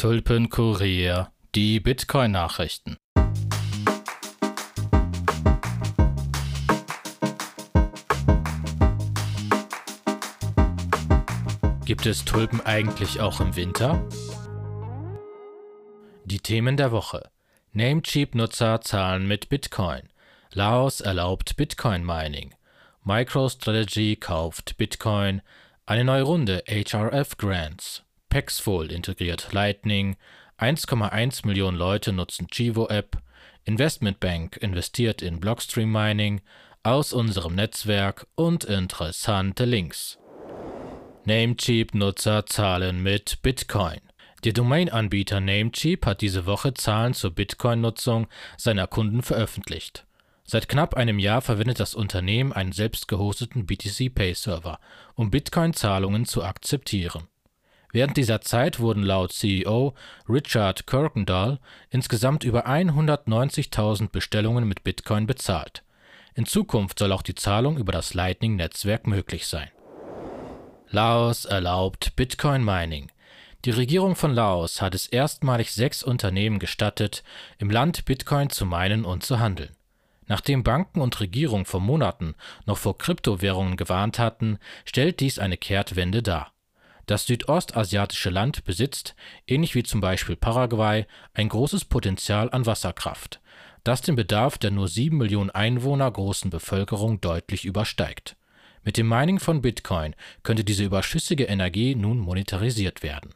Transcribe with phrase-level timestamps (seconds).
[0.00, 2.96] Tulpenkurier, die Bitcoin-Nachrichten.
[11.84, 14.02] Gibt es Tulpen eigentlich auch im Winter?
[16.24, 17.28] Die Themen der Woche.
[17.74, 20.08] Namecheap-Nutzer zahlen mit Bitcoin.
[20.54, 22.54] Laos erlaubt Bitcoin-Mining.
[23.04, 25.42] MicroStrategy kauft Bitcoin.
[25.84, 28.02] Eine neue Runde HRF Grants.
[28.30, 30.16] Paxful integriert Lightning,
[30.56, 33.18] 1,1 Millionen Leute nutzen Chivo-App,
[33.64, 36.40] Investmentbank investiert in Blockstream Mining,
[36.84, 40.18] aus unserem Netzwerk und interessante Links.
[41.24, 44.00] Namecheap-Nutzer zahlen mit Bitcoin.
[44.44, 50.06] Der Domain-Anbieter Namecheap hat diese Woche Zahlen zur Bitcoin-Nutzung seiner Kunden veröffentlicht.
[50.44, 54.78] Seit knapp einem Jahr verwendet das Unternehmen einen selbst gehosteten BTC Pay Server,
[55.14, 57.24] um Bitcoin-Zahlungen zu akzeptieren.
[57.92, 59.94] Während dieser Zeit wurden laut CEO
[60.28, 61.58] Richard Kirkendall
[61.90, 65.82] insgesamt über 190.000 Bestellungen mit Bitcoin bezahlt.
[66.34, 69.68] In Zukunft soll auch die Zahlung über das Lightning-Netzwerk möglich sein.
[70.88, 73.10] Laos erlaubt Bitcoin Mining.
[73.64, 77.22] Die Regierung von Laos hat es erstmalig sechs Unternehmen gestattet,
[77.58, 79.76] im Land Bitcoin zu meinen und zu handeln.
[80.26, 86.22] Nachdem Banken und Regierung vor Monaten noch vor Kryptowährungen gewarnt hatten, stellt dies eine Kehrtwende
[86.22, 86.52] dar.
[87.10, 89.16] Das südostasiatische Land besitzt,
[89.48, 93.40] ähnlich wie zum Beispiel Paraguay, ein großes Potenzial an Wasserkraft,
[93.82, 98.36] das den Bedarf der nur sieben Millionen Einwohner großen Bevölkerung deutlich übersteigt.
[98.84, 103.34] Mit dem Mining von Bitcoin könnte diese überschüssige Energie nun monetarisiert werden.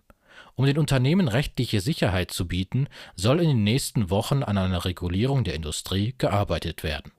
[0.54, 2.86] Um den Unternehmen rechtliche Sicherheit zu bieten,
[3.16, 7.10] soll in den nächsten Wochen an einer Regulierung der Industrie gearbeitet werden.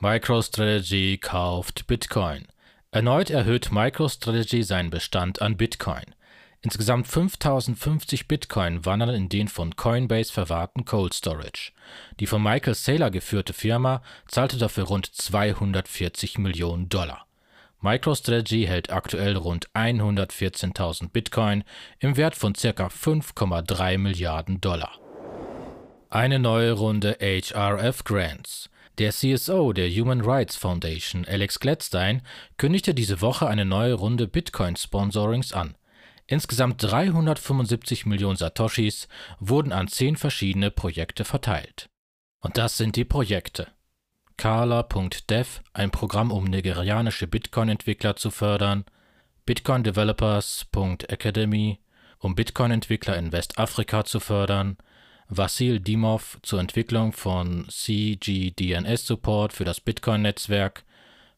[0.00, 2.48] MicroStrategy kauft Bitcoin.
[2.90, 6.14] Erneut erhöht MicroStrategy seinen Bestand an Bitcoin.
[6.62, 11.72] Insgesamt 5050 Bitcoin wandern in den von Coinbase verwahrten Cold Storage.
[12.18, 17.26] Die von Michael Saylor geführte Firma zahlte dafür rund 240 Millionen Dollar.
[17.82, 21.64] MicroStrategy hält aktuell rund 114.000 Bitcoin
[21.98, 22.86] im Wert von ca.
[22.86, 24.98] 5,3 Milliarden Dollar.
[26.08, 28.70] Eine neue Runde HRF Grants.
[28.98, 32.22] Der CSO der Human Rights Foundation, Alex Gladstein,
[32.56, 35.76] kündigte diese Woche eine neue Runde Bitcoin-Sponsorings an.
[36.26, 39.06] Insgesamt 375 Millionen Satoshis
[39.38, 41.88] wurden an zehn verschiedene Projekte verteilt.
[42.40, 43.68] Und das sind die Projekte.
[44.36, 48.84] Kala.dev, ein Programm, um nigerianische Bitcoin-Entwickler zu fördern.
[49.46, 51.78] Bitcoin-Developers.academy,
[52.18, 54.76] um Bitcoin-Entwickler in Westafrika zu fördern.
[55.30, 60.84] Vasil Dimov zur Entwicklung von CGDNS-Support für das Bitcoin-Netzwerk,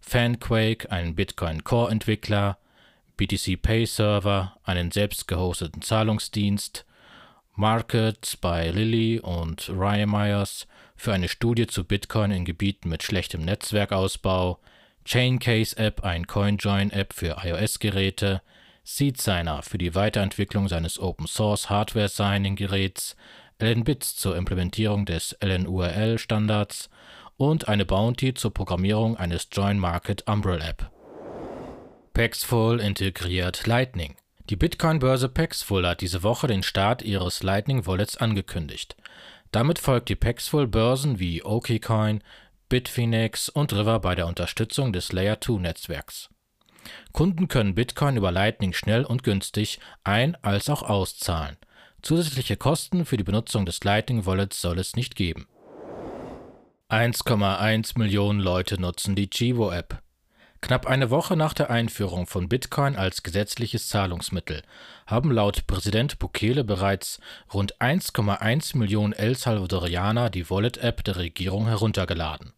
[0.01, 2.59] Fanquake, ein Bitcoin-Core-Entwickler,
[3.17, 6.87] BTC Pay Server, einen selbst gehosteten Zahlungsdienst,
[7.57, 13.45] Markets bei Lilly und Ryan Myers für eine Studie zu Bitcoin in Gebieten mit schlechtem
[13.45, 14.61] Netzwerkausbau,
[15.05, 18.41] Chaincase App, ein CoinJoin-App für iOS-Geräte,
[18.85, 23.17] SeedSigner für die Weiterentwicklung seines Open Source Hardware Signing Geräts,
[23.63, 26.91] LNBits zur Implementierung des LNURL-Standards
[27.37, 30.91] und eine Bounty zur Programmierung eines Join Market Umbrel App.
[32.13, 34.17] Paxful integriert Lightning.
[34.51, 38.97] Die Bitcoin-Börse Paxful hat diese Woche den Start ihres Lightning Wallets angekündigt.
[39.53, 42.23] Damit folgt die Paxful Börsen wie OKCoin,
[42.69, 46.31] Bitfinex und River bei der Unterstützung des Layer 2 Netzwerks.
[47.13, 51.57] Kunden können Bitcoin über Lightning schnell und günstig ein- als auch auszahlen.
[52.03, 55.47] Zusätzliche Kosten für die Benutzung des Lightning Wallets soll es nicht geben.
[56.89, 60.03] 1,1 Millionen Leute nutzen die Chivo App.
[60.63, 64.63] Knapp eine Woche nach der Einführung von Bitcoin als gesetzliches Zahlungsmittel
[65.07, 67.19] haben laut Präsident Bukele bereits
[67.53, 72.53] rund 1,1 Millionen El Salvadorianer die Wallet-App der Regierung heruntergeladen.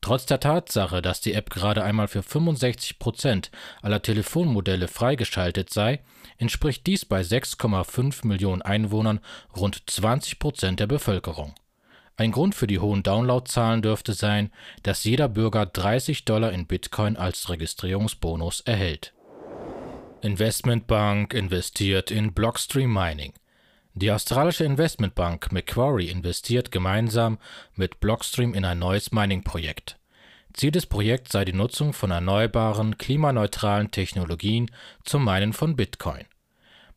[0.00, 3.50] Trotz der Tatsache, dass die App gerade einmal für 65 Prozent
[3.82, 6.00] aller Telefonmodelle freigeschaltet sei,
[6.38, 9.20] entspricht dies bei 6,5 Millionen Einwohnern
[9.56, 11.54] rund 20 Prozent der Bevölkerung.
[12.16, 14.52] Ein Grund für die hohen Downloadzahlen dürfte sein,
[14.82, 19.14] dass jeder Bürger 30 Dollar in Bitcoin als Registrierungsbonus erhält.
[20.20, 23.34] Investmentbank investiert in Blockstream Mining.
[24.00, 27.36] Die australische Investmentbank Macquarie investiert gemeinsam
[27.74, 29.98] mit Blockstream in ein neues Mining-Projekt.
[30.52, 34.70] Ziel des Projekts sei die Nutzung von erneuerbaren, klimaneutralen Technologien
[35.02, 36.26] zum Minen von Bitcoin.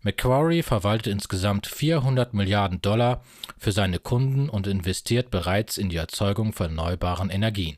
[0.02, 3.24] Macquarie verwaltet insgesamt 400 Milliarden Dollar
[3.58, 7.78] für seine Kunden und investiert bereits in die Erzeugung von erneuerbaren Energien.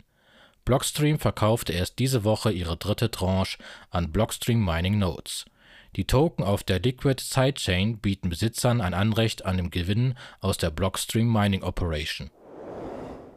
[0.65, 3.57] Blockstream verkaufte erst diese Woche ihre dritte Tranche
[3.89, 5.45] an Blockstream Mining Nodes.
[5.95, 10.71] Die Token auf der Liquid Sidechain bieten Besitzern ein Anrecht an dem Gewinn aus der
[10.71, 12.31] Blockstream Mining Operation.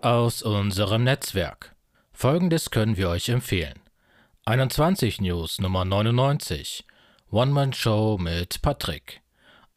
[0.00, 1.75] Aus unserem Netzwerk.
[2.12, 3.79] Folgendes können wir euch empfehlen.
[4.47, 6.85] 21 News Nummer 99.
[7.31, 9.20] One-Man-Show mit Patrick.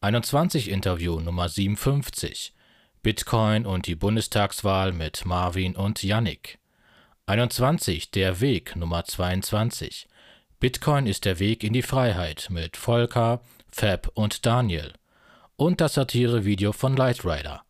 [0.02, 2.54] 21 Interview Nummer 57.
[3.02, 6.60] Bitcoin und die Bundestagswahl mit Marvin und Yannick.
[7.26, 10.09] 21 Der Weg Nummer 22.
[10.60, 13.40] Bitcoin ist der Weg in die Freiheit mit Volker,
[13.72, 14.92] Fab und Daniel.
[15.56, 17.62] Und das Satire-Video von Lightrider.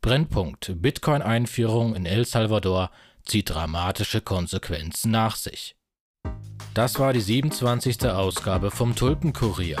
[0.00, 2.90] Brennpunkt Bitcoin-Einführung in El Salvador
[3.26, 5.76] zieht dramatische Konsequenzen nach sich.
[6.72, 8.06] Das war die 27.
[8.06, 9.76] Ausgabe vom Tulpenkurier.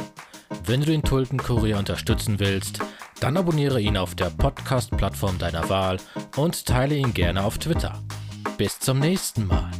[0.66, 2.80] Wenn du den Tulpenkurier unterstützen willst,
[3.20, 5.96] dann abonniere ihn auf der Podcast-Plattform deiner Wahl
[6.36, 8.02] und teile ihn gerne auf Twitter.
[8.58, 9.70] Bis zum nächsten Mal.